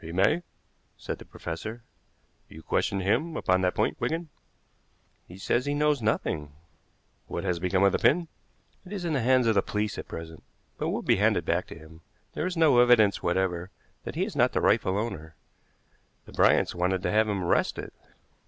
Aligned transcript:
"He 0.00 0.10
may," 0.10 0.42
said 0.96 1.20
the 1.20 1.24
professor. 1.24 1.84
"You 2.48 2.64
questioned 2.64 3.02
him 3.02 3.36
upon 3.36 3.60
that 3.60 3.76
point, 3.76 4.00
Wigan?" 4.00 4.28
"He 5.28 5.38
says 5.38 5.66
he 5.66 5.72
knows 5.72 6.02
nothing." 6.02 6.50
"What 7.28 7.44
has 7.44 7.60
become 7.60 7.84
of 7.84 7.92
the 7.92 8.00
pin?" 8.00 8.26
"It 8.84 8.92
is 8.92 9.04
in 9.04 9.12
the 9.12 9.20
hands 9.20 9.46
of 9.46 9.54
the 9.54 9.62
police 9.62 9.96
at 9.96 10.08
present, 10.08 10.42
but 10.78 10.88
will 10.88 11.02
be 11.02 11.18
handed 11.18 11.44
back 11.44 11.68
to 11.68 11.78
him. 11.78 12.00
There 12.34 12.44
is 12.44 12.56
no 12.56 12.80
evidence 12.80 13.22
whatever 13.22 13.70
that 14.02 14.16
he 14.16 14.24
is 14.24 14.34
not 14.34 14.50
the 14.50 14.60
rightful 14.60 14.98
owner. 14.98 15.36
The 16.24 16.32
Bryants 16.32 16.74
wanted 16.74 17.00
to 17.04 17.12
have 17.12 17.28
him 17.28 17.44
arrested." 17.44 17.92